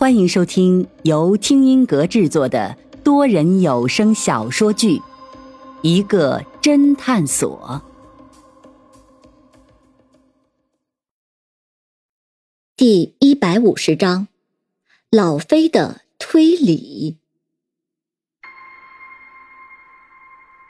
[0.00, 4.96] 欢迎收听由听音阁制作的多人有声小说剧
[5.82, 7.82] 《一个侦探所》
[12.74, 14.28] 第一百五十章：
[15.10, 17.18] 老飞的推理。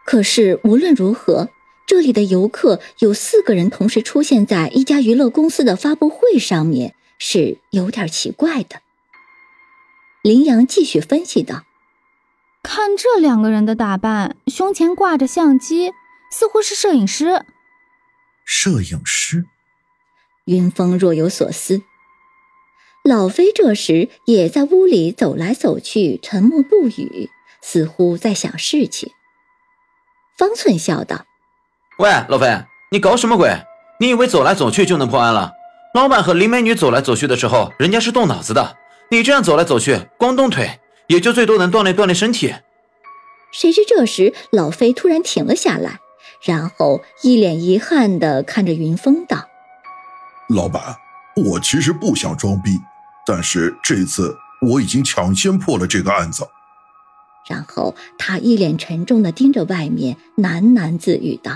[0.05, 1.51] 可是无论如何，
[1.87, 8.83] 这里的游客有四个人同时出现在一家娱乐公司的发布会上面，是有点奇怪的。
[10.23, 11.63] 林阳继续分析道
[12.63, 15.93] ：“看这两个人的打扮，胸前挂着相机，
[16.31, 17.46] 似乎是摄影师。
[18.45, 19.46] 摄影师？”
[20.45, 21.83] 云峰若有所思。
[23.03, 27.31] 老飞这时也在屋里走来走去，沉默不语，
[27.63, 29.11] 似乎在想事情。
[30.37, 31.25] 方寸笑道
[31.99, 33.65] ：“喂，老飞，你搞什么鬼？
[34.01, 35.53] 你以为走来走去就能破案了？
[35.95, 38.77] 老板和林美女走来走去的时候，人家是动脑子的。”
[39.12, 40.78] 你这样走来走去，光动腿，
[41.09, 42.55] 也就最多能锻炼锻炼身体。
[43.51, 45.98] 谁知这时老飞突然停了下来，
[46.41, 49.49] 然后一脸遗憾的看着云峰道
[50.49, 50.95] ：“老板，
[51.34, 52.79] 我其实不想装逼，
[53.27, 56.47] 但是这次我已经抢先破了这个案子。”
[57.49, 61.51] 然后他一脸沉重的盯着外面，喃喃自语道：“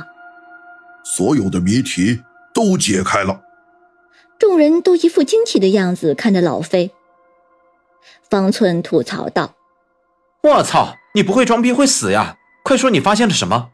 [1.07, 2.21] 所有的谜题
[2.53, 3.43] 都解开了。”
[4.41, 6.91] 众人都一副惊奇的样子看着老飞。
[8.29, 9.55] 方寸吐槽道
[10.43, 12.37] ：“我操，你不会装逼会死呀！
[12.63, 13.71] 快说你发现了什么？”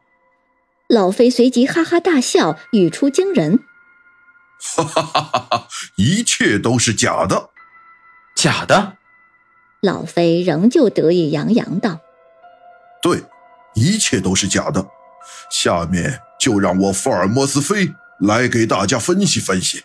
[0.89, 3.61] 老飞随即哈哈大笑，语出惊人
[4.77, 5.69] ：“哈哈哈哈哈！
[5.97, 7.51] 一切都是假的，
[8.35, 8.97] 假的。”
[9.81, 12.01] 老飞仍旧得意洋洋道
[13.01, 13.23] ：“对，
[13.75, 14.87] 一切都是假的。
[15.51, 19.85] 下面就让我福尔摩斯飞来给大家分析分析。”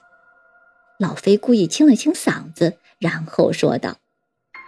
[0.97, 3.97] 老飞故意清了清嗓子，然后说道。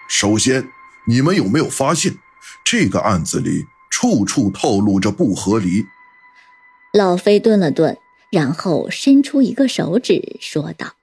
[0.07, 0.69] 首先，
[1.05, 2.17] 你们有没有发现，
[2.63, 5.85] 这个案子里处处透露着不合理？
[6.93, 7.97] 老飞顿了顿，
[8.31, 10.93] 然后伸出一个手指，说道：“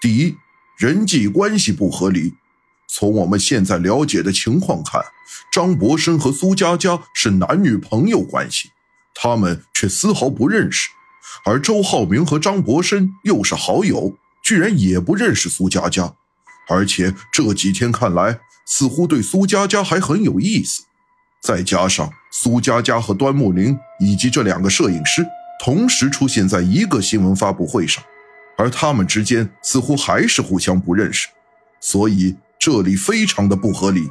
[0.00, 0.36] 第一，
[0.78, 2.34] 人际关系不合理。
[2.88, 5.02] 从我们现在了解的情况看，
[5.52, 8.70] 张博生和苏佳佳是男女朋友关系，
[9.14, 10.90] 他们却丝毫不认识；
[11.44, 16.14] 而周浩明和张博生又是好友，居然也不认识苏佳佳。”
[16.68, 20.84] 而且这几天看来，似乎对苏佳佳还很有意思。
[21.42, 25.26] 再加上苏佳佳和端木林以及这两个摄影师
[25.62, 28.02] 同时出现在一个新闻发布会上，
[28.56, 31.28] 而他们之间似乎还是互相不认识，
[31.80, 34.08] 所以这里非常的不合理。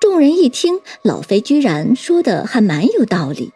[0.00, 3.52] 众人一听，老飞居然说的还蛮有道理。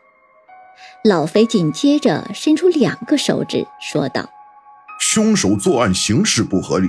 [1.04, 4.28] 老飞紧接着伸出两个手指，说道
[4.98, 6.88] ：“凶手作案形式不合理。”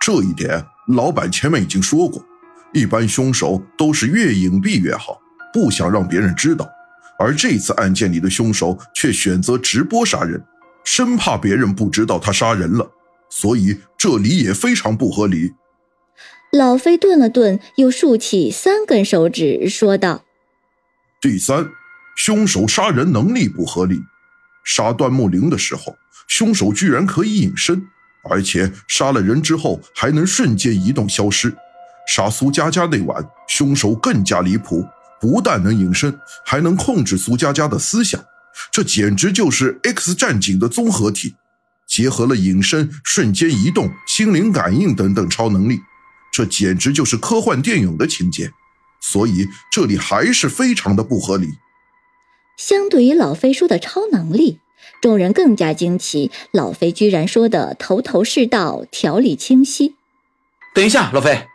[0.00, 2.24] 这一点，老板前面已经说过，
[2.72, 5.20] 一般凶手都是越隐蔽越好，
[5.52, 6.68] 不想让别人知道。
[7.18, 10.42] 而这次案件里的凶手却选择直播杀人，
[10.84, 12.90] 生怕别人不知道他杀人了，
[13.28, 15.52] 所以这里也非常不合理。
[16.52, 20.24] 老飞顿了顿，又竖起三根手指，说道
[21.20, 21.68] ：“第三，
[22.16, 24.00] 凶手杀人能力不合理。
[24.64, 25.96] 杀段木林的时候，
[26.28, 27.84] 凶手居然可以隐身。”
[28.28, 31.54] 而且杀了人之后还能瞬间移动消失。
[32.06, 34.84] 杀苏佳佳那晚，凶手更加离谱，
[35.20, 38.24] 不但能隐身，还能控制苏佳佳的思想，
[38.72, 41.34] 这简直就是 X 战警的综合体，
[41.86, 45.80] 结合了隐身、瞬间移动、心灵感应等等超能力，
[46.32, 48.50] 这简直就是科幻电影的情节。
[49.00, 51.46] 所以这里还是非常的不合理。
[52.56, 54.60] 相对于老飞说的超能力。
[55.00, 59.94] 众人更加惊奇，老飞居然说的头头是道，条理清晰。
[60.74, 61.46] 等一下，老飞，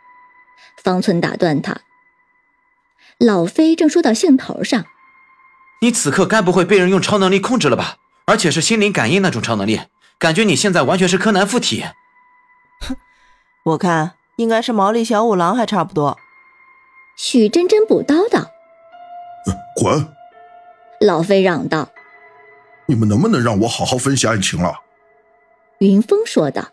[0.82, 1.82] 方寸打断他。
[3.18, 4.84] 老飞正说到兴头上，
[5.80, 7.96] 你此刻该不会被人用超能力控制了吧？
[8.26, 9.80] 而且是心灵感应那种超能力，
[10.18, 11.84] 感觉你现在完全是柯南附体。
[12.80, 12.96] 哼，
[13.72, 16.18] 我看应该是毛利小五郎还差不多。
[17.16, 18.50] 许真真补刀道
[19.76, 20.08] ：“滚！”
[21.00, 21.90] 老飞嚷道。
[22.86, 24.74] 你们能不能让我好好分析案情了？
[25.78, 26.68] 云峰说道。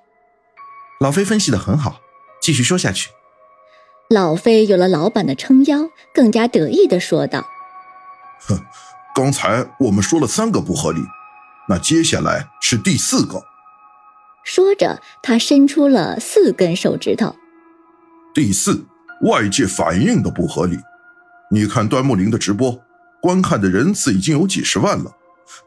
[0.99, 1.99] 老飞分析的很好，
[2.41, 3.09] 继续说下去。
[4.09, 7.47] 老飞有了老板的撑腰，更加得意的说道
[8.45, 8.59] ：“哼，
[9.15, 11.01] 刚才我们说了三个不合理，
[11.69, 13.41] 那接下来是第四个。”
[14.43, 17.35] 说着，他伸出了四根手指头。
[18.33, 18.85] 第四，
[19.23, 20.77] 外界反应的不合理。
[21.49, 22.79] 你看端木林的直播，
[23.21, 25.11] 观看的人次已经有几十万了。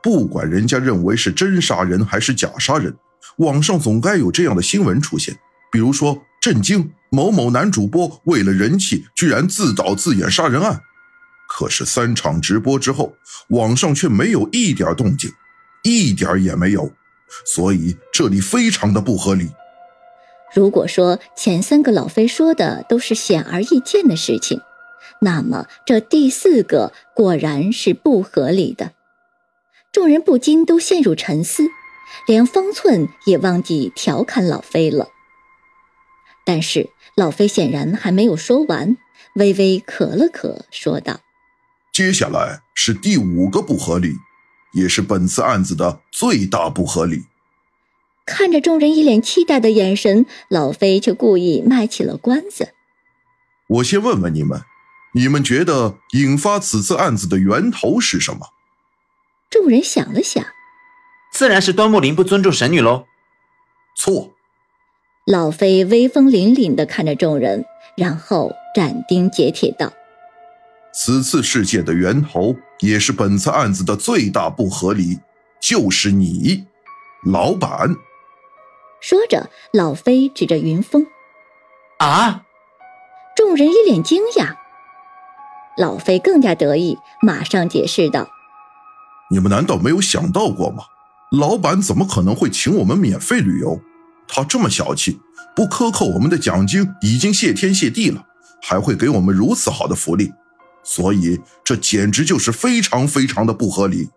[0.02, 2.94] 不管人家认为是真杀人还是假杀人，
[3.38, 5.36] 网上总该有这样的新闻出现，
[5.72, 10.80] 比如说震惊、某某男主播为了人气，居然自导自演杀人案。
[11.48, 13.14] 可是三场直播之后，
[13.48, 15.30] 网上却没有一点动静，
[15.82, 16.90] 一点也没有，
[17.46, 19.50] 所以这里非常的不合理。
[20.54, 24.60] 如果说前三个老飞说的都是显而易见的事情，
[25.20, 28.92] 那么这第四个果然是不合理的。
[29.94, 31.70] 众人不禁都陷入沉思，
[32.26, 35.10] 连方寸也忘记调侃老飞了。
[36.44, 38.96] 但是老飞显然还没有说完，
[39.36, 41.20] 微微咳了咳，说道
[41.94, 44.16] ：“接下来是第五个不合理，
[44.72, 47.26] 也是本次案子的最大不合理。”
[48.26, 52.70] 看着众人一脸期待的眼神，老飞却故意卖起了关子。
[53.68, 54.60] 我先问问你们，
[55.12, 58.48] 你们觉得引发此次案子的源头是什么？
[59.54, 60.44] 众人想了想，
[61.30, 63.06] 自然是端木林不尊重神女喽。
[63.96, 64.32] 错。
[65.26, 67.64] 老飞威风凛凛的看着众人，
[67.96, 69.92] 然后斩钉截铁道
[70.92, 75.20] ：“此次事件的源头，也是本次案子的最大不合理，
[75.60, 76.66] 就是你，
[77.24, 77.94] 老板。”
[79.00, 81.06] 说着，老飞指着云峰
[82.00, 82.42] ：“啊！”
[83.36, 84.56] 众人一脸惊讶。
[85.76, 88.28] 老飞更加得意，马上解释道
[89.30, 90.84] ：“你们难道没有想到过吗？
[91.32, 93.80] 老板怎么可能会请我们免费旅游？
[94.28, 95.18] 他这么小气，
[95.56, 98.24] 不克扣我们的奖金已经谢天谢地了，
[98.62, 100.32] 还会给我们如此好的福利？
[100.84, 104.10] 所以这简直就是非常非常的不合理。”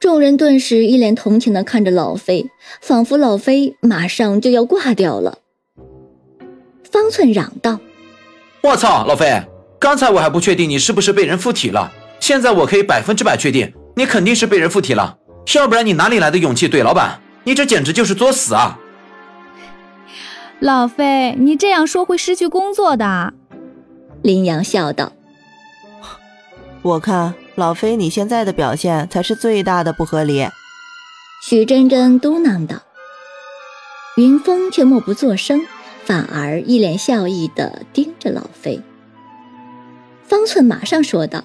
[0.00, 2.46] 众人顿时一脸同情的看着老飞，
[2.80, 5.38] 仿佛老飞马上就要挂掉了。
[6.90, 7.80] 方寸嚷道
[8.62, 9.42] ：“我操，老飞！
[9.80, 15.18] 刚才我还不确定你是不是被人附体了，现在我可以百分之百确定，你肯定是被人附体了。
[15.54, 17.20] 要不然你哪里来的勇气怼老板？
[17.44, 18.78] 你这简直就是作死啊！”
[20.60, 23.34] 老费，你这样说会失去工作的。”
[24.22, 25.12] 林阳笑道
[26.82, 30.48] ：“我看。”老飞，你现在的表现才是最大的不合理。”
[31.46, 32.82] 许真真嘟囔道。
[34.16, 35.60] 云峰却默不作声，
[36.04, 38.80] 反而一脸笑意的盯着老飞。
[40.24, 41.44] 方寸马上说道：“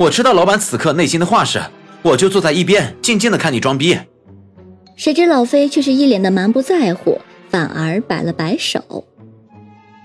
[0.00, 1.62] 我知道老板此刻内心的话是，
[2.00, 3.98] 我就坐在一边静静的看你装逼。”
[4.96, 7.20] 谁知老飞却是一脸的蛮不在乎，
[7.50, 9.06] 反而摆了摆手：“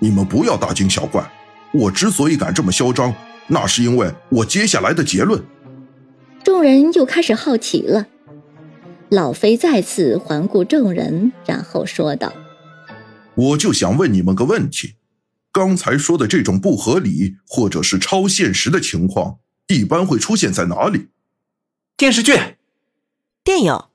[0.01, 1.25] 你们不要大惊小怪，
[1.71, 3.13] 我之所以敢这么嚣张。”
[3.47, 5.41] 那是因为我接下来的结论。
[6.43, 8.07] 众人又开始好奇了。
[9.09, 12.33] 老飞再次环顾众人，然后说道
[13.35, 14.95] ：“我就想问你们个问题，
[15.53, 21.09] 刚才说的这种不合理或者是超现实的情况，一般会出现在哪里？
[21.97, 22.33] 电视剧、
[23.43, 23.85] 电影？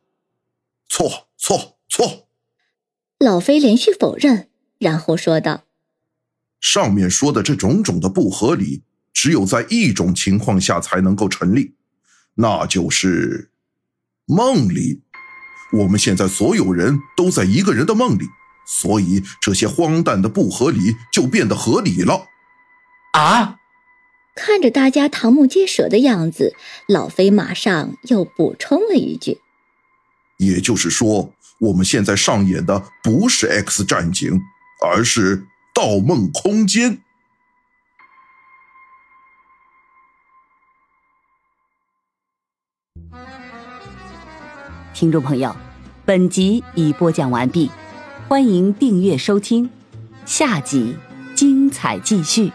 [0.88, 2.28] 错错错！”
[3.18, 5.64] 老飞连续否认，然后说道
[6.60, 8.82] ：“上面说的这种种的不合理。”
[9.12, 11.74] 只有在一种情况下才能够成立，
[12.36, 13.50] 那就是
[14.24, 15.02] 梦里。
[15.72, 18.24] 我们现在所有人都在一个人的梦里，
[18.66, 22.24] 所以这些荒诞的不合理就变得合理了。
[23.12, 23.59] 啊！
[24.50, 26.56] 看着大家瞠目结舌的样子，
[26.88, 29.38] 老飞马上又补充了一句
[30.38, 34.40] ：“也就是说，我们现在上演的不是 X 战警，
[34.84, 35.36] 而是
[35.72, 36.96] 《盗梦空间》。”
[44.92, 45.54] 听众朋友，
[46.04, 47.70] 本集已播讲完毕，
[48.26, 49.70] 欢迎订阅收听，
[50.26, 50.96] 下集
[51.36, 52.50] 精彩继续。